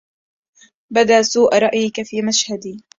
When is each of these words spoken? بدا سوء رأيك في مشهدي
بدا 0.89 1.21
سوء 1.21 1.55
رأيك 1.57 2.01
في 2.01 2.21
مشهدي 2.21 2.81